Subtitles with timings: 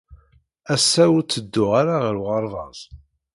[0.73, 2.79] Ass-a, ur ttedduɣ ara ɣer uɣerbaz!